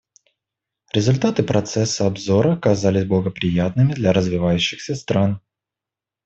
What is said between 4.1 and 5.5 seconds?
развивающихся стран.